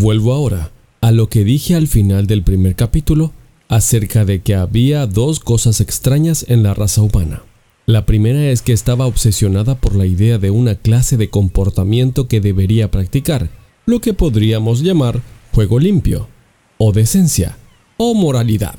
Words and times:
Vuelvo 0.00 0.32
ahora 0.32 0.70
a 1.00 1.10
lo 1.10 1.28
que 1.28 1.42
dije 1.42 1.74
al 1.74 1.88
final 1.88 2.28
del 2.28 2.44
primer 2.44 2.76
capítulo 2.76 3.32
acerca 3.68 4.24
de 4.24 4.42
que 4.42 4.54
había 4.54 5.08
dos 5.08 5.40
cosas 5.40 5.80
extrañas 5.80 6.46
en 6.46 6.62
la 6.62 6.72
raza 6.72 7.02
humana. 7.02 7.42
La 7.84 8.06
primera 8.06 8.48
es 8.48 8.62
que 8.62 8.72
estaba 8.72 9.06
obsesionada 9.06 9.74
por 9.74 9.96
la 9.96 10.06
idea 10.06 10.38
de 10.38 10.52
una 10.52 10.76
clase 10.76 11.16
de 11.16 11.30
comportamiento 11.30 12.28
que 12.28 12.40
debería 12.40 12.92
practicar, 12.92 13.50
lo 13.86 14.00
que 14.00 14.14
podríamos 14.14 14.82
llamar 14.82 15.20
juego 15.52 15.80
limpio, 15.80 16.28
o 16.76 16.92
decencia, 16.92 17.58
o 17.96 18.14
moralidad, 18.14 18.76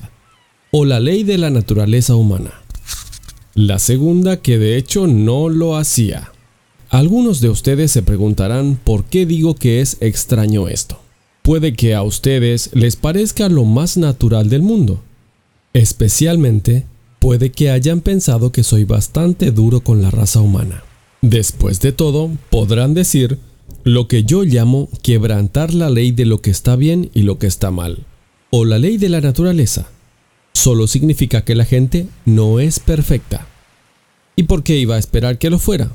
o 0.72 0.86
la 0.86 1.02
ley 1.02 1.24
de 1.24 1.38
la 1.38 1.50
naturaleza 1.50 2.16
humana. 2.16 2.62
La 3.56 3.80
segunda 3.80 4.38
que 4.38 4.58
de 4.58 4.78
hecho 4.78 5.06
no 5.06 5.50
lo 5.50 5.76
hacía. 5.76 6.32
Algunos 6.90 7.42
de 7.42 7.50
ustedes 7.50 7.92
se 7.92 8.04
preguntarán 8.04 8.80
por 8.82 9.04
qué 9.04 9.26
digo 9.26 9.56
que 9.56 9.82
es 9.82 9.98
extraño 10.00 10.70
esto. 10.70 11.02
Puede 11.50 11.74
que 11.74 11.96
a 11.96 12.04
ustedes 12.04 12.70
les 12.74 12.96
parezca 12.96 13.50
lo 13.50 13.66
más 13.66 13.98
natural 13.98 14.50
del 14.50 14.62
mundo, 14.62 15.02
especialmente 15.74 16.86
puede 17.18 17.52
que 17.52 17.72
hayan 17.72 18.02
pensado 18.02 18.52
que 18.52 18.62
soy 18.62 18.84
bastante 18.84 19.50
duro 19.50 19.80
con 19.80 20.00
la 20.04 20.12
raza 20.12 20.42
humana. 20.42 20.84
Después 21.24 21.80
de 21.80 21.92
todo, 21.92 22.30
podrán 22.52 22.94
decir 22.94 23.40
lo 23.84 24.08
que 24.08 24.26
yo 24.26 24.44
llamo 24.44 24.90
quebrantar 25.02 25.74
la 25.74 25.90
ley 25.90 26.12
de 26.12 26.26
lo 26.26 26.40
que 26.40 26.52
está 26.52 26.76
bien 26.76 27.10
y 27.16 27.24
lo 27.24 27.40
que 27.40 27.48
está 27.48 27.72
mal, 27.72 28.06
o 28.52 28.64
la 28.64 28.78
ley 28.78 28.98
de 28.98 29.10
la 29.10 29.20
naturaleza. 29.20 29.90
Solo 30.54 30.86
significa 30.86 31.46
que 31.46 31.56
la 31.56 31.66
gente 31.66 32.06
no 32.26 32.60
es 32.60 32.80
perfecta. 32.80 33.48
¿Y 34.36 34.44
por 34.44 34.62
qué 34.62 34.78
iba 34.78 34.98
a 34.98 35.00
esperar 35.00 35.40
que 35.40 35.50
lo 35.50 35.58
fuera? 35.58 35.92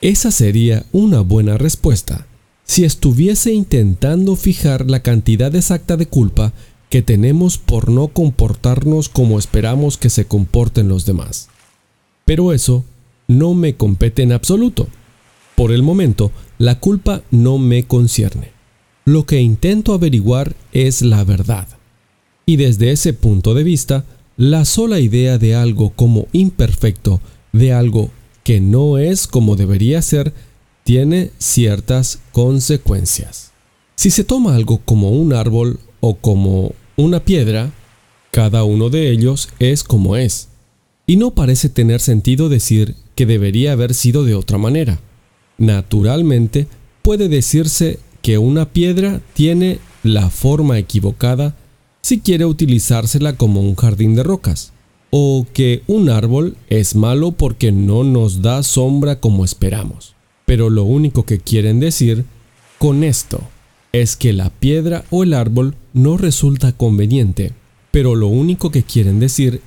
Esa 0.00 0.30
sería 0.30 0.86
una 0.92 1.20
buena 1.20 1.58
respuesta 1.58 2.26
si 2.64 2.84
estuviese 2.84 3.52
intentando 3.52 4.36
fijar 4.36 4.90
la 4.90 5.00
cantidad 5.00 5.54
exacta 5.54 5.96
de 5.96 6.06
culpa 6.06 6.52
que 6.88 7.02
tenemos 7.02 7.58
por 7.58 7.90
no 7.90 8.08
comportarnos 8.08 9.08
como 9.08 9.38
esperamos 9.38 9.98
que 9.98 10.10
se 10.10 10.26
comporten 10.26 10.88
los 10.88 11.06
demás. 11.06 11.48
Pero 12.24 12.52
eso 12.52 12.84
no 13.28 13.54
me 13.54 13.74
compete 13.74 14.22
en 14.22 14.32
absoluto. 14.32 14.88
Por 15.56 15.72
el 15.72 15.82
momento, 15.82 16.32
la 16.58 16.80
culpa 16.80 17.22
no 17.30 17.58
me 17.58 17.84
concierne. 17.84 18.52
Lo 19.04 19.26
que 19.26 19.40
intento 19.40 19.92
averiguar 19.92 20.54
es 20.72 21.02
la 21.02 21.24
verdad. 21.24 21.68
Y 22.46 22.56
desde 22.56 22.90
ese 22.90 23.12
punto 23.12 23.54
de 23.54 23.64
vista, 23.64 24.04
la 24.36 24.64
sola 24.64 25.00
idea 25.00 25.38
de 25.38 25.54
algo 25.54 25.90
como 25.90 26.28
imperfecto, 26.32 27.20
de 27.52 27.72
algo 27.72 28.10
que 28.42 28.60
no 28.60 28.98
es 28.98 29.26
como 29.26 29.56
debería 29.56 30.02
ser, 30.02 30.32
tiene 30.84 31.30
ciertas 31.38 32.20
consecuencias. 32.30 33.52
Si 33.96 34.10
se 34.10 34.22
toma 34.22 34.54
algo 34.54 34.80
como 34.84 35.10
un 35.10 35.32
árbol 35.32 35.80
o 36.00 36.16
como 36.16 36.72
una 36.96 37.20
piedra, 37.20 37.72
cada 38.30 38.64
uno 38.64 38.90
de 38.90 39.10
ellos 39.10 39.48
es 39.58 39.82
como 39.82 40.16
es, 40.16 40.48
y 41.06 41.16
no 41.16 41.32
parece 41.32 41.68
tener 41.68 42.00
sentido 42.00 42.48
decir 42.48 42.94
que 43.14 43.26
debería 43.26 43.72
haber 43.72 43.94
sido 43.94 44.24
de 44.24 44.34
otra 44.34 44.58
manera. 44.58 45.00
Naturalmente, 45.56 46.66
puede 47.02 47.28
decirse 47.28 47.98
que 48.22 48.38
una 48.38 48.70
piedra 48.72 49.20
tiene 49.34 49.78
la 50.02 50.28
forma 50.30 50.78
equivocada 50.78 51.56
si 52.02 52.20
quiere 52.20 52.44
utilizársela 52.44 53.36
como 53.36 53.62
un 53.62 53.74
jardín 53.74 54.14
de 54.14 54.22
rocas, 54.22 54.72
o 55.10 55.46
que 55.54 55.82
un 55.86 56.10
árbol 56.10 56.56
es 56.68 56.94
malo 56.94 57.32
porque 57.32 57.72
no 57.72 58.04
nos 58.04 58.42
da 58.42 58.62
sombra 58.62 59.20
como 59.20 59.44
esperamos. 59.44 60.14
Pero 60.46 60.70
lo 60.70 60.84
único 60.84 61.24
que 61.24 61.38
quieren 61.38 61.80
decir 61.80 62.24
con 62.78 63.04
esto 63.04 63.40
es 63.92 64.16
que 64.16 64.32
la 64.32 64.50
piedra 64.50 65.04
o 65.10 65.22
el 65.22 65.34
árbol 65.34 65.76
no 65.92 66.16
resulta 66.16 66.72
conveniente, 66.72 67.52
pero 67.90 68.14
lo 68.14 68.26
único 68.26 68.70
que 68.70 68.82
quieren 68.82 69.20
decir 69.20 69.60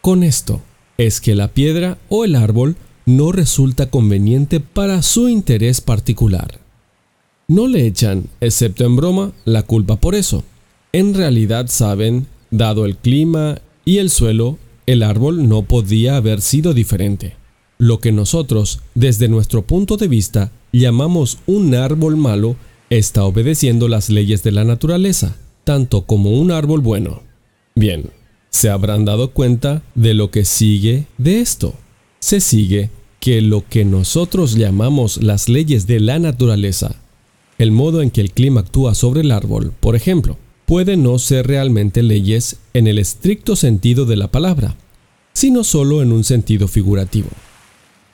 con 0.00 0.22
esto 0.22 0.62
es 0.96 1.20
que 1.20 1.34
la 1.34 1.48
piedra 1.48 1.98
o 2.08 2.24
el 2.24 2.34
árbol 2.34 2.76
no 3.06 3.32
resulta 3.32 3.90
conveniente 3.90 4.60
para 4.60 5.02
su 5.02 5.28
interés 5.28 5.80
particular. 5.80 6.60
No 7.46 7.68
le 7.68 7.86
echan, 7.86 8.24
excepto 8.40 8.86
en 8.86 8.96
broma, 8.96 9.32
la 9.44 9.64
culpa 9.64 9.96
por 9.96 10.14
eso. 10.14 10.44
En 10.92 11.12
realidad 11.12 11.66
saben, 11.68 12.26
dado 12.50 12.86
el 12.86 12.96
clima 12.96 13.58
y 13.84 13.98
el 13.98 14.08
suelo, 14.08 14.58
el 14.86 15.02
árbol 15.02 15.48
no 15.48 15.62
podía 15.62 16.16
haber 16.16 16.40
sido 16.40 16.72
diferente. 16.72 17.36
Lo 17.78 17.98
que 17.98 18.12
nosotros, 18.12 18.80
desde 18.94 19.28
nuestro 19.28 19.62
punto 19.62 19.96
de 19.96 20.08
vista, 20.08 20.52
llamamos 20.72 21.38
un 21.46 21.74
árbol 21.74 22.16
malo, 22.16 22.56
está 22.90 23.24
obedeciendo 23.24 23.88
las 23.88 24.10
leyes 24.10 24.42
de 24.42 24.52
la 24.52 24.64
naturaleza, 24.64 25.36
tanto 25.64 26.02
como 26.02 26.30
un 26.38 26.50
árbol 26.50 26.80
bueno. 26.80 27.22
Bien, 27.74 28.10
se 28.50 28.70
habrán 28.70 29.04
dado 29.04 29.32
cuenta 29.32 29.82
de 29.94 30.14
lo 30.14 30.30
que 30.30 30.44
sigue 30.44 31.06
de 31.18 31.40
esto. 31.40 31.74
Se 32.20 32.40
sigue 32.40 32.90
que 33.18 33.40
lo 33.40 33.66
que 33.68 33.84
nosotros 33.84 34.54
llamamos 34.54 35.22
las 35.22 35.48
leyes 35.48 35.86
de 35.86 35.98
la 35.98 36.18
naturaleza, 36.18 36.94
el 37.58 37.72
modo 37.72 38.02
en 38.02 38.10
que 38.10 38.20
el 38.20 38.30
clima 38.30 38.60
actúa 38.60 38.94
sobre 38.94 39.22
el 39.22 39.32
árbol, 39.32 39.72
por 39.80 39.96
ejemplo, 39.96 40.38
puede 40.66 40.96
no 40.96 41.18
ser 41.18 41.46
realmente 41.46 42.02
leyes 42.02 42.56
en 42.72 42.86
el 42.86 42.98
estricto 42.98 43.56
sentido 43.56 44.04
de 44.04 44.16
la 44.16 44.28
palabra, 44.28 44.76
sino 45.32 45.64
solo 45.64 46.02
en 46.02 46.12
un 46.12 46.22
sentido 46.24 46.68
figurativo. 46.68 47.28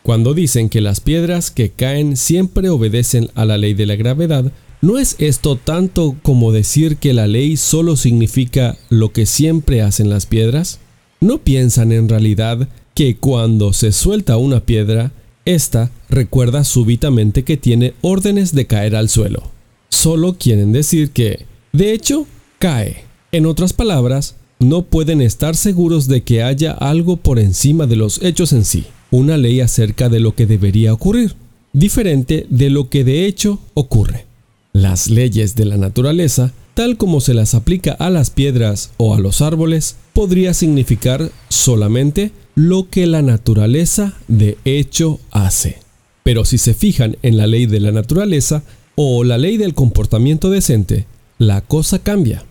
Cuando 0.03 0.33
dicen 0.33 0.71
que 0.71 0.81
las 0.81 1.01
piedras 1.01 1.51
que 1.51 1.71
caen 1.71 2.17
siempre 2.17 2.71
obedecen 2.71 3.31
a 3.35 3.45
la 3.45 3.59
ley 3.59 3.75
de 3.75 3.87
la 3.87 3.97
gravedad, 3.97 4.51
¿no 4.81 4.99
es 4.99 5.17
esto 5.19 5.57
tanto 5.57 6.17
como 6.23 6.53
decir 6.53 6.97
que 6.97 7.13
la 7.13 7.27
ley 7.27 7.57
solo 7.59 7.97
significa 7.97 8.79
lo 8.89 9.13
que 9.13 9.27
siempre 9.27 9.83
hacen 9.83 10.09
las 10.09 10.25
piedras? 10.25 10.81
¿No 11.21 11.39
piensan 11.39 11.93
en 11.93 12.09
realidad 12.09 12.69
que 12.95 13.17
cuando 13.17 13.75
se 13.75 13.93
suelta 13.93 14.39
una 14.39 14.61
piedra, 14.61 15.13
ésta 15.45 15.91
recuerda 16.09 16.65
súbitamente 16.65 17.45
que 17.45 17.59
tiene 17.59 17.93
órdenes 18.01 18.55
de 18.55 18.67
caer 18.67 18.97
al 18.97 19.11
suelo? 19.11 19.51
Solo 19.91 20.37
quieren 20.39 20.73
decir 20.73 21.11
que, 21.11 21.45
de 21.73 21.93
hecho, 21.93 22.27
cae. 22.59 23.05
En 23.33 23.45
otras 23.45 23.75
palabras, 23.75 24.37
no 24.61 24.83
pueden 24.83 25.21
estar 25.21 25.57
seguros 25.57 26.09
de 26.09 26.23
que 26.23 26.43
haya 26.43 26.73
algo 26.73 27.19
por 27.19 27.39
encima 27.39 27.87
de 27.87 27.97
los 27.97 28.23
hechos 28.23 28.55
en 28.55 28.65
sí 28.65 28.87
una 29.11 29.37
ley 29.37 29.61
acerca 29.61 30.09
de 30.09 30.21
lo 30.21 30.35
que 30.35 30.47
debería 30.47 30.93
ocurrir, 30.93 31.35
diferente 31.73 32.47
de 32.51 32.71
lo 32.71 32.89
que 32.89 33.05
de 33.05 33.27
hecho 33.27 33.61
ocurre. 33.75 34.27
Las 34.73 35.09
leyes 35.11 35.57
de 35.57 35.65
la 35.65 35.77
naturaleza, 35.77 36.53
tal 36.75 36.97
como 36.97 37.21
se 37.21 37.35
las 37.35 37.55
aplica 37.55 37.93
a 37.93 38.11
las 38.11 38.31
piedras 38.31 38.91
o 38.97 39.15
a 39.15 39.21
los 39.21 39.41
árboles, 39.41 39.97
podría 40.13 40.55
significar 40.55 41.31
solamente 41.49 42.31
lo 42.55 42.89
que 42.89 43.07
la 43.07 43.23
naturaleza 43.23 44.15
de 44.29 44.59
hecho 44.65 45.19
hace. 45.31 45.79
Pero 46.23 46.45
si 46.45 46.59
se 46.59 46.75
fijan 46.75 47.17
en 47.23 47.37
la 47.37 47.47
ley 47.47 47.67
de 47.67 47.81
la 47.81 47.93
naturaleza 47.93 48.63
o 48.95 49.25
la 49.25 49.39
ley 49.39 49.57
del 49.57 49.75
comportamiento 49.75 50.51
decente, 50.51 51.07
la 51.39 51.63
cosa 51.63 52.01
cambia. 52.01 52.45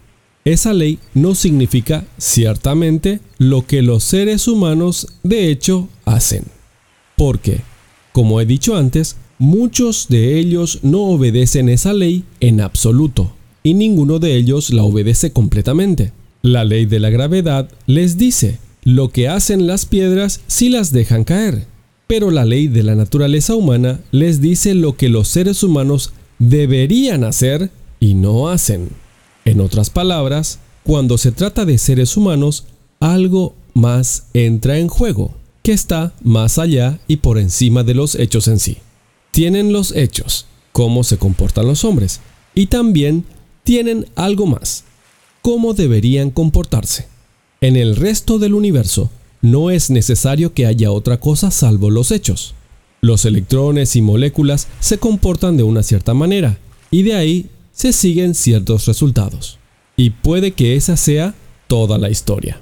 Esa 0.50 0.74
ley 0.74 0.98
no 1.14 1.36
significa 1.36 2.06
ciertamente 2.18 3.20
lo 3.38 3.68
que 3.68 3.84
los 3.84 4.04
seres 4.04 4.48
humanos 4.48 5.06
de 5.22 5.52
hecho 5.52 5.88
hacen. 6.06 6.46
Porque, 7.16 7.62
como 8.14 8.42
he 8.42 8.48
dicho 8.48 8.76
antes, 8.76 9.18
muchos 9.38 10.08
de 10.10 10.40
ellos 10.40 10.80
no 10.82 11.04
obedecen 11.04 11.70
esa 11.70 11.94
ley 11.94 12.24
en 12.40 12.62
absoluto 12.62 13.32
y 13.62 13.76
ninguno 13.76 14.18
de 14.18 14.38
ellos 14.38 14.72
la 14.72 14.82
obedece 14.82 15.32
completamente. 15.32 16.14
La 16.42 16.66
ley 16.66 16.88
de 16.88 17.00
la 17.00 17.12
gravedad 17.12 17.70
les 17.86 18.18
dice 18.18 18.58
lo 18.84 19.10
que 19.10 19.28
hacen 19.28 19.68
las 19.68 19.86
piedras 19.86 20.42
si 20.48 20.70
las 20.70 20.92
dejan 20.92 21.26
caer, 21.26 21.68
pero 22.08 22.32
la 22.32 22.44
ley 22.44 22.68
de 22.68 22.82
la 22.82 22.96
naturaleza 22.96 23.54
humana 23.54 24.00
les 24.10 24.42
dice 24.42 24.74
lo 24.74 24.98
que 24.98 25.10
los 25.10 25.28
seres 25.28 25.62
humanos 25.62 26.12
deberían 26.40 27.24
hacer 27.24 27.70
y 28.00 28.16
no 28.16 28.50
hacen. 28.50 28.90
En 29.50 29.62
otras 29.62 29.90
palabras, 29.90 30.60
cuando 30.84 31.18
se 31.18 31.32
trata 31.32 31.66
de 31.66 31.80
seres 31.80 32.16
humanos, 32.16 32.66
algo 33.00 33.56
más 33.74 34.28
entra 34.36 34.78
en 34.78 34.90
juego, 34.90 35.34
que 35.64 35.72
está 35.72 36.14
más 36.22 36.60
allá 36.60 37.00
y 37.08 37.16
por 37.16 37.40
encima 37.40 37.84
de 37.84 37.96
los 37.96 38.14
hechos 38.14 38.48
en 38.48 38.60
sí. 38.60 38.78
Tienen 39.32 39.74
los 39.74 39.96
hechos, 39.96 40.46
cómo 40.72 41.04
se 41.04 41.18
comportan 41.18 41.66
los 41.66 41.84
hombres, 41.84 42.20
y 42.54 42.68
también 42.68 43.26
tienen 43.64 44.06
algo 44.16 44.46
más, 44.46 44.84
cómo 45.42 45.74
deberían 45.74 46.30
comportarse. 46.30 47.08
En 47.60 47.76
el 47.76 47.96
resto 47.96 48.38
del 48.38 48.54
universo, 48.54 49.10
no 49.42 49.72
es 49.72 49.90
necesario 49.90 50.54
que 50.54 50.68
haya 50.68 50.92
otra 50.92 51.20
cosa 51.20 51.50
salvo 51.50 51.90
los 51.90 52.12
hechos. 52.12 52.54
Los 53.02 53.26
electrones 53.26 53.96
y 53.96 54.04
moléculas 54.04 54.68
se 54.80 55.00
comportan 55.00 55.58
de 55.58 55.64
una 55.64 55.82
cierta 55.82 56.14
manera, 56.14 56.60
y 56.92 57.02
de 57.02 57.16
ahí 57.16 57.50
se 57.72 57.94
siguen 57.94 58.36
ciertos 58.36 58.86
resultados. 58.86 59.60
Y 59.96 60.12
puede 60.12 60.52
que 60.52 60.76
esa 60.76 60.98
sea 60.98 61.36
toda 61.68 61.98
la 61.98 62.10
historia. 62.10 62.62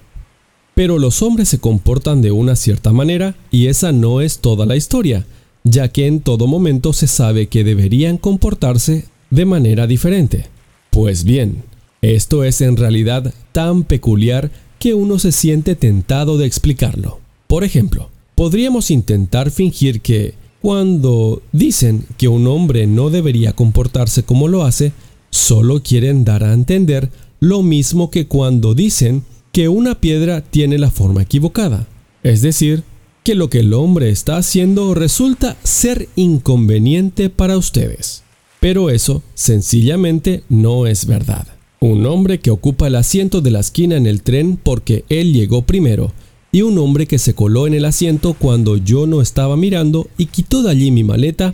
Pero 0.75 1.00
los 1.00 1.21
hombres 1.21 1.50
se 1.50 1.59
comportan 1.59 2.21
de 2.21 2.31
una 2.31 2.56
cierta 2.56 2.94
manera 2.94 3.36
y 3.50 3.68
esa 3.68 3.92
no 3.92 4.21
es 4.21 4.39
toda 4.39 4.65
la 4.65 4.75
historia, 4.75 5.25
ya 5.63 5.88
que 5.88 6.07
en 6.07 6.19
todo 6.19 6.45
momento 6.48 6.94
se 6.94 7.07
sabe 7.07 7.48
que 7.48 7.63
deberían 7.63 8.18
comportarse 8.18 9.06
de 9.30 9.45
manera 9.45 9.88
diferente. 9.88 10.48
Pues 10.92 11.24
bien, 11.24 11.63
esto 12.01 12.44
es 12.44 12.62
en 12.62 12.77
realidad 12.77 13.33
tan 13.51 13.83
peculiar 13.83 14.51
que 14.80 14.94
uno 14.94 15.19
se 15.19 15.31
siente 15.31 15.75
tentado 15.75 16.38
de 16.38 16.45
explicarlo. 16.45 17.19
Por 17.48 17.63
ejemplo, 17.63 18.09
podríamos 18.36 18.92
intentar 18.92 19.50
fingir 19.51 20.01
que, 20.01 20.36
cuando 20.62 21.42
dicen 21.51 22.06
que 22.18 22.27
un 22.27 22.48
hombre 22.48 22.88
no 22.88 23.09
debería 23.09 23.54
comportarse 23.54 24.24
como 24.24 24.48
lo 24.48 24.63
hace, 24.63 24.92
solo 25.30 25.81
quieren 25.83 26.25
dar 26.25 26.44
a 26.44 26.54
entender 26.54 27.09
lo 27.39 27.63
mismo 27.63 28.09
que 28.09 28.27
cuando 28.27 28.74
dicen 28.74 29.24
que 29.51 29.69
una 29.69 30.00
piedra 30.00 30.42
tiene 30.42 30.77
la 30.77 30.92
forma 30.92 31.21
equivocada. 31.21 31.88
Es 32.24 32.42
decir, 32.42 32.83
que 33.24 33.36
lo 33.36 33.50
que 33.50 33.59
el 33.59 33.74
hombre 33.74 34.09
está 34.09 34.38
haciendo 34.38 34.94
resulta 34.94 35.57
ser 35.63 36.07
inconveniente 36.15 37.30
para 37.30 37.57
ustedes. 37.57 38.24
Pero 38.59 38.89
eso 38.89 39.21
sencillamente 39.36 40.44
no 40.50 40.88
es 40.88 41.06
verdad. 41.06 41.48
Un 41.80 42.06
hombre 42.06 42.39
que 42.39 42.51
ocupa 42.51 42.88
el 42.88 42.95
asiento 42.95 43.42
de 43.42 43.51
la 43.51 43.59
esquina 43.59 43.98
en 43.98 44.07
el 44.07 44.24
tren 44.24 44.57
porque 44.62 45.06
él 45.09 45.33
llegó 45.33 45.62
primero, 45.62 46.12
y 46.57 46.63
un 46.63 46.80
hombre 46.80 47.06
que 47.06 47.19
se 47.19 47.36
coló 47.36 47.68
en 47.68 47.75
el 47.75 47.86
asiento 47.86 48.33
cuando 48.33 48.77
yo 48.77 49.06
no 49.06 49.21
estaba 49.21 49.56
mirando 49.56 50.07
y 50.18 50.25
quitó 50.25 50.63
de 50.63 50.71
allí 50.71 50.89
mi 50.89 51.04
maleta, 51.04 51.54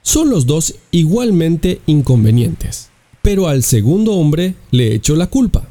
son 0.00 0.30
los 0.30 0.46
dos 0.46 0.76
igualmente 0.92 1.80
inconvenientes. 1.86 2.88
Pero 3.20 3.48
al 3.48 3.64
segundo 3.64 4.12
hombre 4.12 4.54
le 4.70 4.94
echo 4.94 5.16
la 5.16 5.26
culpa, 5.26 5.66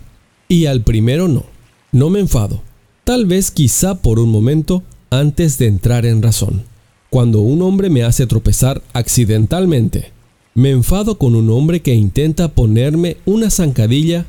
y 0.50 0.65
al 0.65 0.81
primero 0.81 1.30
no. 1.30 1.45
No 1.94 2.09
me 2.09 2.19
enfado, 2.19 2.62
tal 3.06 3.25
vez 3.25 3.51
quizá 3.51 4.01
por 4.01 4.19
un 4.19 4.30
momento 4.30 4.83
antes 5.12 5.57
de 5.57 5.68
entrar 5.68 6.06
en 6.06 6.21
razón. 6.21 6.65
Cuando 7.09 7.39
un 7.39 7.62
hombre 7.62 7.89
me 7.89 8.03
hace 8.03 8.27
tropezar 8.27 8.83
accidentalmente, 8.91 10.12
me 10.56 10.71
enfado 10.71 11.18
con 11.18 11.35
un 11.35 11.50
hombre 11.51 11.81
que 11.81 11.95
intenta 11.95 12.50
ponerme 12.50 13.15
una 13.24 13.50
zancadilla, 13.50 14.25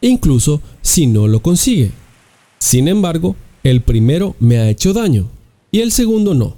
incluso 0.00 0.62
si 0.80 1.06
no 1.06 1.28
lo 1.28 1.42
consigue. 1.42 1.90
Sin 2.58 2.88
embargo, 2.88 3.36
el 3.64 3.80
primero 3.80 4.36
me 4.40 4.58
ha 4.58 4.68
hecho 4.68 4.92
daño 4.92 5.28
y 5.70 5.80
el 5.80 5.92
segundo 5.92 6.34
no. 6.34 6.56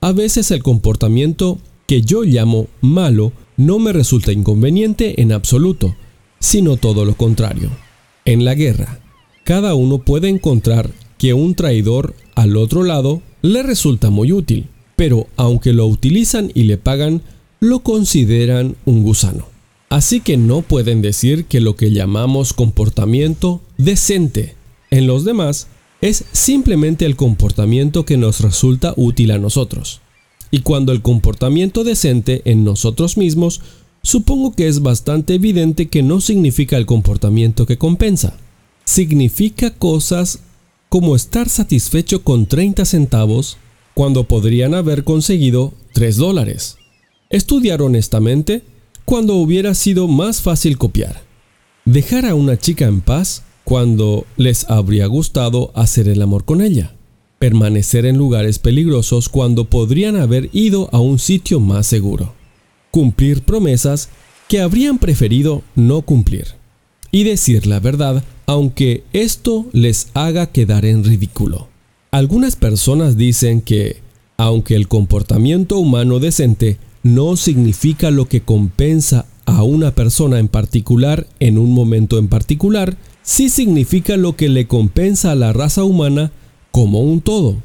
A 0.00 0.12
veces 0.12 0.50
el 0.50 0.62
comportamiento 0.62 1.58
que 1.86 2.02
yo 2.02 2.22
llamo 2.22 2.68
malo 2.80 3.32
no 3.56 3.78
me 3.78 3.92
resulta 3.92 4.32
inconveniente 4.32 5.20
en 5.20 5.32
absoluto, 5.32 5.94
sino 6.38 6.76
todo 6.76 7.04
lo 7.04 7.16
contrario. 7.16 7.70
En 8.24 8.44
la 8.44 8.54
guerra, 8.54 9.00
cada 9.44 9.74
uno 9.74 9.98
puede 9.98 10.28
encontrar 10.28 10.90
que 11.18 11.34
un 11.34 11.54
traidor 11.54 12.14
al 12.34 12.56
otro 12.56 12.82
lado 12.82 13.22
le 13.42 13.62
resulta 13.62 14.10
muy 14.10 14.32
útil, 14.32 14.66
pero 14.96 15.26
aunque 15.36 15.72
lo 15.72 15.86
utilizan 15.86 16.50
y 16.54 16.64
le 16.64 16.78
pagan, 16.78 17.22
lo 17.60 17.80
consideran 17.80 18.76
un 18.84 19.02
gusano. 19.02 19.46
Así 19.88 20.20
que 20.20 20.36
no 20.36 20.62
pueden 20.62 21.02
decir 21.02 21.44
que 21.44 21.60
lo 21.60 21.76
que 21.76 21.90
llamamos 21.90 22.54
comportamiento 22.54 23.60
decente 23.76 24.54
en 24.90 25.06
los 25.06 25.24
demás 25.24 25.68
es 26.02 26.26
simplemente 26.32 27.06
el 27.06 27.16
comportamiento 27.16 28.04
que 28.04 28.18
nos 28.18 28.40
resulta 28.40 28.92
útil 28.96 29.30
a 29.30 29.38
nosotros. 29.38 30.02
Y 30.50 30.60
cuando 30.60 30.92
el 30.92 31.00
comportamiento 31.00 31.82
decente 31.82 32.42
en 32.44 32.62
nosotros 32.62 33.16
mismos, 33.16 33.62
supongo 34.02 34.54
que 34.54 34.68
es 34.68 34.82
bastante 34.82 35.34
evidente 35.34 35.88
que 35.88 36.02
no 36.02 36.20
significa 36.20 36.76
el 36.76 36.84
comportamiento 36.84 37.64
que 37.64 37.78
compensa. 37.78 38.36
Significa 38.84 39.70
cosas 39.70 40.40
como 40.90 41.16
estar 41.16 41.48
satisfecho 41.48 42.22
con 42.22 42.44
30 42.44 42.84
centavos 42.84 43.56
cuando 43.94 44.24
podrían 44.24 44.74
haber 44.74 45.04
conseguido 45.04 45.72
3 45.94 46.16
dólares 46.16 46.76
Estudiar 47.32 47.80
honestamente 47.80 48.62
cuando 49.06 49.36
hubiera 49.36 49.74
sido 49.74 50.06
más 50.06 50.42
fácil 50.42 50.76
copiar. 50.76 51.22
Dejar 51.86 52.26
a 52.26 52.34
una 52.34 52.58
chica 52.58 52.84
en 52.84 53.00
paz 53.00 53.42
cuando 53.64 54.26
les 54.36 54.68
habría 54.70 55.06
gustado 55.06 55.72
hacer 55.74 56.08
el 56.08 56.22
amor 56.22 56.44
con 56.44 56.60
ella. 56.60 56.94
Permanecer 57.38 58.06
en 58.06 58.16
lugares 58.16 58.58
peligrosos 58.58 59.28
cuando 59.28 59.64
podrían 59.64 60.16
haber 60.16 60.48
ido 60.52 60.88
a 60.92 61.00
un 61.00 61.18
sitio 61.18 61.60
más 61.60 61.86
seguro. 61.86 62.34
Cumplir 62.90 63.42
promesas 63.42 64.08
que 64.48 64.60
habrían 64.60 64.98
preferido 64.98 65.62
no 65.74 66.02
cumplir. 66.02 66.46
Y 67.10 67.24
decir 67.24 67.66
la 67.66 67.80
verdad 67.80 68.24
aunque 68.46 69.04
esto 69.12 69.66
les 69.72 70.08
haga 70.14 70.46
quedar 70.46 70.84
en 70.84 71.04
ridículo. 71.04 71.68
Algunas 72.10 72.56
personas 72.56 73.16
dicen 73.16 73.62
que, 73.62 74.02
aunque 74.36 74.74
el 74.74 74.88
comportamiento 74.88 75.78
humano 75.78 76.18
decente 76.18 76.76
no 77.02 77.36
significa 77.36 78.10
lo 78.10 78.28
que 78.28 78.42
compensa 78.42 79.26
a 79.46 79.62
una 79.62 79.94
persona 79.94 80.38
en 80.38 80.48
particular 80.48 81.26
en 81.40 81.56
un 81.56 81.72
momento 81.72 82.18
en 82.18 82.28
particular, 82.28 82.96
sí 83.22 83.48
significa 83.48 84.16
lo 84.16 84.36
que 84.36 84.48
le 84.48 84.66
compensa 84.66 85.32
a 85.32 85.34
la 85.34 85.52
raza 85.52 85.84
humana 85.84 86.32
como 86.70 87.00
un 87.00 87.20
todo, 87.20 87.56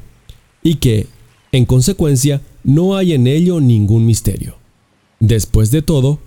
y 0.62 0.76
que, 0.76 1.06
en 1.52 1.64
consecuencia, 1.64 2.42
no 2.64 2.96
hay 2.96 3.12
en 3.12 3.26
ello 3.26 3.60
ningún 3.60 4.06
misterio. 4.06 4.56
Después 5.20 5.70
de 5.70 5.82
todo, 5.82 6.18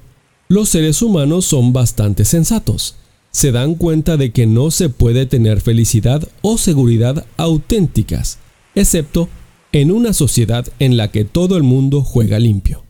los 0.47 0.69
seres 0.69 1.01
humanos 1.01 1.45
son 1.45 1.73
bastante 1.73 2.25
sensatos. 2.25 2.95
Se 3.31 3.51
dan 3.51 3.75
cuenta 3.75 4.17
de 4.17 4.31
que 4.31 4.47
no 4.47 4.71
se 4.71 4.89
puede 4.89 5.25
tener 5.25 5.61
felicidad 5.61 6.27
o 6.41 6.57
seguridad 6.57 7.25
auténticas, 7.37 8.39
excepto 8.75 9.29
en 9.71 9.91
una 9.91 10.11
sociedad 10.11 10.67
en 10.79 10.97
la 10.97 11.11
que 11.11 11.23
todo 11.23 11.55
el 11.55 11.63
mundo 11.63 12.03
juega 12.03 12.39
limpio. 12.39 12.83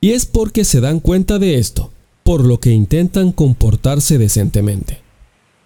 Y 0.00 0.10
es 0.10 0.26
porque 0.26 0.64
se 0.64 0.80
dan 0.80 1.00
cuenta 1.00 1.40
de 1.40 1.58
esto, 1.58 1.90
por 2.22 2.44
lo 2.44 2.60
que 2.60 2.70
intentan 2.70 3.32
comportarse 3.32 4.18
decentemente. 4.18 5.07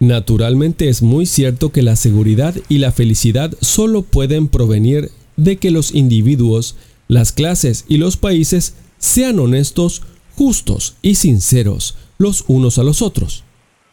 Naturalmente 0.02 0.88
es 0.88 1.00
muy 1.00 1.26
cierto 1.26 1.70
que 1.70 1.80
la 1.80 1.94
seguridad 1.94 2.56
y 2.68 2.78
la 2.78 2.90
felicidad 2.90 3.54
solo 3.60 4.02
pueden 4.02 4.48
provenir 4.48 5.12
de 5.36 5.58
que 5.58 5.70
los 5.70 5.94
individuos, 5.94 6.74
las 7.06 7.30
clases 7.30 7.84
y 7.88 7.98
los 7.98 8.16
países 8.16 8.74
sean 8.98 9.38
honestos, 9.38 10.02
justos 10.34 10.96
y 11.02 11.14
sinceros 11.14 11.94
los 12.18 12.42
unos 12.48 12.78
a 12.78 12.82
los 12.82 13.00
otros. 13.00 13.44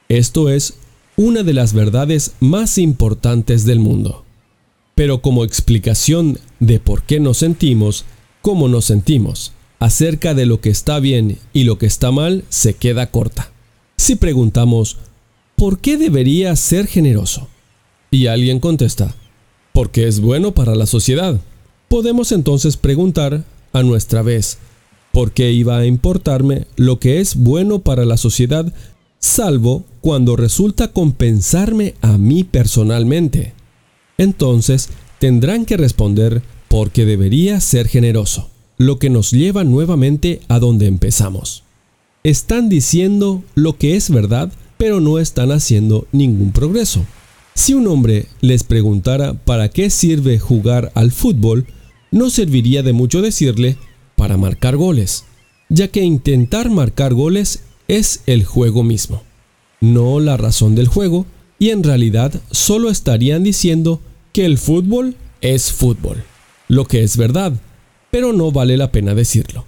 Esto 0.08 0.50
es 0.50 0.80
una 1.16 1.44
de 1.44 1.54
las 1.54 1.74
verdades 1.74 2.32
más 2.40 2.80
importantes 2.80 3.64
del 3.66 3.80
mundo. 3.80 4.26
Pero 4.96 5.22
como 5.22 5.44
explicación 5.44 6.40
de 6.60 6.80
por 6.80 7.04
qué 7.04 7.20
nos 7.20 7.38
sentimos 7.38 8.06
como 8.42 8.68
nos 8.68 8.86
sentimos, 8.86 9.52
acerca 9.78 10.34
de 10.34 10.48
lo 10.48 10.60
que 10.60 10.72
está 10.72 11.00
bien 11.00 11.38
y 11.54 11.66
lo 11.66 11.78
que 11.78 11.86
está 11.86 12.10
mal 12.10 12.46
se 12.50 12.74
queda 12.74 13.12
corta. 13.12 13.52
Si 13.96 14.16
preguntamos, 14.16 14.98
¿por 15.60 15.80
qué 15.80 15.98
debería 15.98 16.56
ser 16.56 16.88
generoso? 16.88 17.50
Y 18.10 18.28
alguien 18.28 18.62
contesta, 18.62 19.14
porque 19.74 20.08
es 20.08 20.22
bueno 20.22 20.54
para 20.54 20.74
la 20.74 20.86
sociedad. 20.86 21.38
Podemos 21.90 22.32
entonces 22.32 22.78
preguntar 22.78 23.44
a 23.74 23.84
nuestra 23.84 24.22
vez, 24.22 24.58
¿por 25.12 25.34
qué 25.34 25.52
iba 25.52 25.78
a 25.78 25.86
importarme 25.86 26.66
lo 26.78 26.98
que 27.00 27.20
es 27.20 27.36
bueno 27.36 27.80
para 27.80 28.06
la 28.06 28.16
sociedad, 28.16 28.74
salvo 29.20 29.84
cuando 30.00 30.38
resulta 30.38 30.94
compensarme 30.94 31.96
a 32.00 32.18
mí 32.18 32.46
personalmente? 32.46 33.54
Entonces 34.18 34.88
tendrán 35.20 35.66
que 35.66 35.76
responder, 35.76 36.42
porque 36.70 37.06
debería 37.06 37.60
ser 37.60 37.90
generoso 37.90 38.50
lo 38.78 38.98
que 38.98 39.10
nos 39.10 39.32
lleva 39.32 39.66
nuevamente 39.66 40.40
a 40.48 40.60
donde 40.60 40.88
empezamos. 40.88 41.64
Están 42.24 42.70
diciendo 42.70 43.44
lo 43.56 43.78
que 43.78 43.98
es 43.98 44.10
verdad, 44.10 44.54
pero 44.80 45.02
no 45.02 45.20
están 45.20 45.52
haciendo 45.52 46.08
ningún 46.14 46.54
progreso. 46.54 47.06
Si 47.54 47.74
un 47.74 47.86
hombre 47.88 48.28
les 48.40 48.64
preguntara 48.64 49.34
para 49.34 49.68
qué 49.68 49.90
sirve 49.90 50.40
jugar 50.40 50.94
al 50.96 51.12
fútbol, 51.12 51.66
no 52.12 52.30
serviría 52.30 52.82
de 52.82 52.94
mucho 52.94 53.22
decirle 53.22 53.76
para 54.16 54.38
marcar 54.38 54.78
goles, 54.78 55.26
ya 55.68 55.90
que 55.90 56.02
intentar 56.02 56.70
marcar 56.70 57.14
goles 57.14 57.64
es 57.90 58.22
el 58.26 58.46
juego 58.46 58.84
mismo, 58.84 59.22
no 59.82 60.22
la 60.22 60.38
razón 60.38 60.76
del 60.76 60.88
juego, 60.88 61.26
y 61.60 61.72
en 61.72 61.84
realidad 61.84 62.42
solo 62.50 62.90
estarían 62.90 63.44
diciendo 63.44 64.00
que 64.32 64.46
el 64.46 64.58
fútbol 64.58 65.18
es 65.42 65.74
fútbol, 65.74 66.24
lo 66.70 66.86
que 66.86 67.04
es 67.04 67.18
verdad, 67.18 67.52
pero 68.12 68.32
no 68.32 68.54
vale 68.54 68.78
la 68.78 68.94
pena 68.94 69.14
decirlo. 69.14 69.66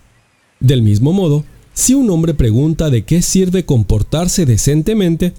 Del 0.62 0.82
mismo 0.82 1.12
modo, 1.12 1.44
si 1.82 1.96
un 1.96 2.12
hombre 2.12 2.36
pregunta 2.36 2.92
de 2.92 3.06
qué 3.06 3.24
sirve 3.24 3.66
comportarse 3.66 4.46
decentemente, 4.46 5.34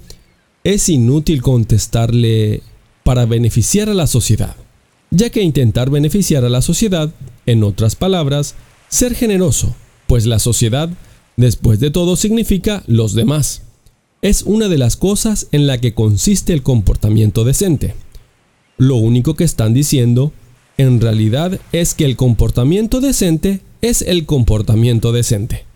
es 0.65 0.89
inútil 0.89 1.41
contestarle 1.41 2.63
para 3.05 3.27
beneficiar 3.27 3.89
a 3.89 3.95
la 3.95 4.09
sociedad, 4.09 4.57
ya 5.13 5.31
que 5.31 5.41
intentar 5.41 5.89
beneficiar 5.89 6.45
a 6.45 6.49
la 6.49 6.61
sociedad, 6.61 7.15
en 7.47 7.63
otras 7.63 7.95
palabras, 7.95 8.57
ser 8.89 9.15
generoso, 9.15 9.73
pues 10.09 10.27
la 10.27 10.41
sociedad, 10.41 10.91
después 11.37 11.79
de 11.79 11.93
todo, 11.93 12.17
significa 12.17 12.83
los 12.89 13.15
demás. 13.15 13.63
Es 14.21 14.43
una 14.43 14.67
de 14.67 14.79
las 14.79 14.97
cosas 14.97 15.47
en 15.53 15.69
la 15.69 15.81
que 15.81 15.95
consiste 15.95 16.53
el 16.53 16.65
comportamiento 16.65 17.45
decente. 17.45 17.95
Lo 18.79 18.97
único 18.97 19.37
que 19.37 19.45
están 19.45 19.75
diciendo 19.75 20.33
en 20.77 21.01
realidad 21.01 21.61
es 21.71 21.95
que 21.95 22.05
el 22.05 22.17
comportamiento 22.17 23.01
decente 23.01 23.61
es 23.81 24.03
el 24.03 24.27
comportamiento 24.27 25.13
decente. 25.13 25.72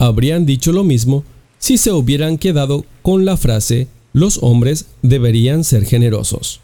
Habrían 0.00 0.46
dicho 0.46 0.72
lo 0.72 0.82
mismo 0.82 1.24
si 1.58 1.76
se 1.76 1.92
hubieran 1.92 2.38
quedado 2.38 2.86
con 3.02 3.26
la 3.26 3.36
frase 3.36 3.86
los 4.12 4.38
hombres 4.42 4.86
deberían 5.02 5.62
ser 5.62 5.84
generosos. 5.84 6.60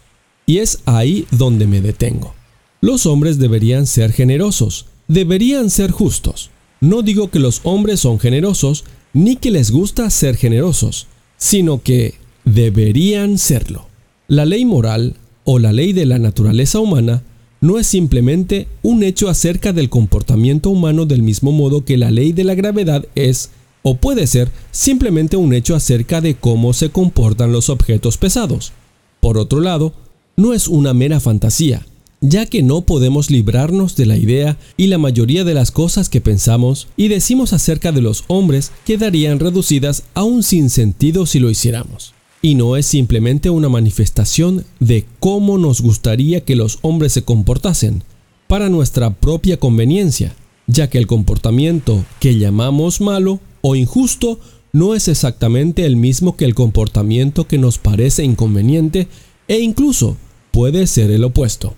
Y 0.47 0.57
es 0.57 0.79
ahí 0.85 1.27
donde 1.29 1.67
me 1.67 1.81
detengo. 1.81 2.33
Los 2.81 3.05
hombres 3.05 3.37
deberían 3.37 3.85
ser 3.85 4.11
generosos, 4.11 4.87
deberían 5.07 5.69
ser 5.69 5.91
justos. 5.91 6.49
No 6.81 7.03
digo 7.03 7.29
que 7.29 7.39
los 7.39 7.61
hombres 7.63 7.99
son 7.99 8.19
generosos, 8.19 8.85
ni 9.13 9.35
que 9.35 9.51
les 9.51 9.71
gusta 9.71 10.09
ser 10.09 10.35
generosos, 10.35 11.07
sino 11.37 11.81
que 11.83 12.15
deberían 12.43 13.37
serlo. 13.37 13.87
La 14.27 14.45
ley 14.45 14.65
moral 14.65 15.15
o 15.43 15.59
la 15.59 15.73
ley 15.73 15.93
de 15.93 16.07
la 16.07 16.17
naturaleza 16.17 16.79
humana 16.79 17.23
no 17.61 17.79
es 17.79 17.87
simplemente 17.87 18.67
un 18.83 19.03
hecho 19.03 19.29
acerca 19.29 19.73
del 19.73 19.89
comportamiento 19.89 20.69
humano 20.69 21.05
del 21.05 21.23
mismo 21.23 21.51
modo 21.51 21.85
que 21.85 21.97
la 21.97 22.11
ley 22.11 22.33
de 22.33 22.43
la 22.43 22.55
gravedad 22.55 23.05
es 23.15 23.49
o 23.83 23.95
puede 23.95 24.27
ser 24.27 24.51
simplemente 24.71 25.37
un 25.37 25.53
hecho 25.53 25.75
acerca 25.75 26.19
de 26.21 26.35
cómo 26.35 26.73
se 26.73 26.89
comportan 26.89 27.51
los 27.51 27.69
objetos 27.69 28.17
pesados. 28.17 28.73
Por 29.21 29.37
otro 29.37 29.61
lado, 29.61 29.93
no 30.35 30.53
es 30.53 30.67
una 30.67 30.93
mera 30.93 31.19
fantasía, 31.19 31.85
ya 32.21 32.45
que 32.45 32.63
no 32.63 32.81
podemos 32.81 33.31
librarnos 33.31 33.95
de 33.95 34.05
la 34.05 34.17
idea 34.17 34.57
y 34.75 34.87
la 34.87 34.97
mayoría 34.97 35.43
de 35.43 35.53
las 35.53 35.71
cosas 35.71 36.09
que 36.09 36.21
pensamos 36.21 36.87
y 36.97 37.07
decimos 37.07 37.53
acerca 37.53 37.91
de 37.91 38.01
los 38.01 38.23
hombres 38.27 38.71
quedarían 38.85 39.39
reducidas 39.39 40.03
a 40.13 40.23
un 40.23 40.43
sinsentido 40.43 41.25
si 41.25 41.39
lo 41.39 41.49
hiciéramos. 41.49 42.16
Y 42.41 42.55
no 42.55 42.77
es 42.77 42.85
simplemente 42.85 43.49
una 43.49 43.69
manifestación 43.69 44.65
de 44.79 45.05
cómo 45.19 45.57
nos 45.57 45.81
gustaría 45.81 46.41
que 46.41 46.55
los 46.55 46.79
hombres 46.81 47.13
se 47.13 47.23
comportasen, 47.23 48.03
para 48.47 48.69
nuestra 48.69 49.09
propia 49.13 49.57
conveniencia, 49.57 50.35
ya 50.67 50.89
que 50.89 50.97
el 50.97 51.07
comportamiento 51.07 52.05
que 52.19 52.37
llamamos 52.37 53.01
malo 53.01 53.39
o 53.61 53.75
injusto 53.75 54.39
no 54.71 54.95
es 54.95 55.07
exactamente 55.07 55.85
el 55.85 55.95
mismo 55.95 56.35
que 56.35 56.45
el 56.45 56.55
comportamiento 56.55 57.47
que 57.47 57.57
nos 57.57 57.77
parece 57.77 58.23
inconveniente 58.23 59.07
e 59.47 59.59
incluso 59.59 60.17
puede 60.51 60.87
ser 60.87 61.11
el 61.11 61.23
opuesto. 61.23 61.75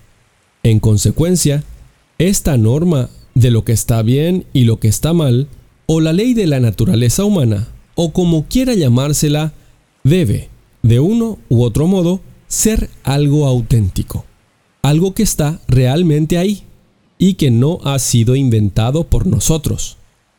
En 0.64 0.80
consecuencia, 0.80 1.64
esta 2.18 2.58
norma 2.58 3.10
de 3.36 3.52
lo 3.52 3.64
que 3.64 3.72
está 3.72 4.02
bien 4.02 4.46
y 4.54 4.66
lo 4.66 4.80
que 4.80 4.88
está 4.88 5.14
mal, 5.14 5.48
o 5.86 6.02
la 6.02 6.14
ley 6.14 6.34
de 6.34 6.48
la 6.48 6.60
naturaleza 6.60 7.24
humana, 7.24 7.70
o 7.96 8.12
como 8.12 8.46
quiera 8.46 8.74
llamársela, 8.74 9.54
debe, 10.04 10.49
de 10.82 11.00
uno 11.00 11.38
u 11.50 11.64
otro 11.64 11.88
modo, 11.88 12.22
ser 12.48 12.90
algo 13.04 13.48
auténtico, 13.48 14.26
algo 14.82 15.14
que 15.14 15.24
está 15.24 15.60
realmente 15.68 16.38
ahí 16.38 16.64
y 17.18 17.36
que 17.36 17.52
no 17.52 17.80
ha 17.84 18.00
sido 18.00 18.36
inventado 18.36 19.06
por 19.06 19.28
nosotros. 19.28 19.98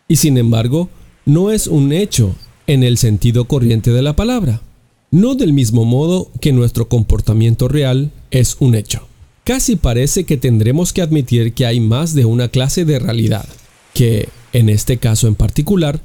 Y 0.09 0.17
sin 0.17 0.39
embargo, 0.39 0.89
no 1.25 1.51
es 1.51 1.67
un 1.67 1.93
hecho 1.93 2.35
en 2.67 2.83
el 2.83 2.99
sentido 2.99 3.47
corriente 3.47 3.91
de 3.93 4.03
la 4.03 4.17
palabra, 4.17 4.63
no 5.11 5.35
del 5.35 5.53
mismo 5.53 5.85
modo 5.85 6.31
que 6.41 6.53
nuestro 6.53 6.89
comportamiento 6.89 7.69
real 7.69 8.11
es 8.31 8.57
un 8.61 8.75
hecho. 8.75 9.07
Casi 9.45 9.77
parece 9.77 10.25
que 10.25 10.37
tendremos 10.37 10.93
que 10.93 11.03
admitir 11.03 11.53
que 11.53 11.67
hay 11.67 11.81
más 11.81 12.15
de 12.15 12.25
una 12.25 12.49
clase 12.49 12.85
de 12.85 12.99
realidad, 12.99 13.47
que, 13.95 14.29
en 14.53 14.69
este 14.69 14.99
caso 14.99 15.29
en 15.29 15.35
particular, 15.35 16.01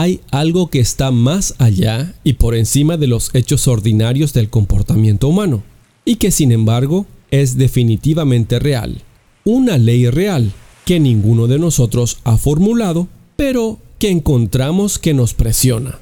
hay 0.00 0.20
algo 0.30 0.68
que 0.68 0.78
está 0.78 1.10
más 1.10 1.56
allá 1.58 2.14
y 2.22 2.34
por 2.34 2.54
encima 2.54 2.96
de 2.96 3.08
los 3.08 3.34
hechos 3.34 3.66
ordinarios 3.66 4.32
del 4.32 4.48
comportamiento 4.48 5.26
humano, 5.26 5.64
y 6.04 6.16
que 6.16 6.30
sin 6.30 6.52
embargo 6.52 7.04
es 7.32 7.56
definitivamente 7.56 8.60
real, 8.60 9.02
una 9.44 9.76
ley 9.76 10.08
real 10.08 10.52
que 10.84 11.00
ninguno 11.00 11.48
de 11.48 11.58
nosotros 11.58 12.18
ha 12.22 12.36
formulado, 12.36 13.08
pero 13.34 13.80
que 13.98 14.10
encontramos 14.10 15.00
que 15.00 15.14
nos 15.14 15.34
presiona. 15.34 15.98